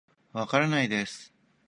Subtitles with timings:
[0.33, 1.31] わからないです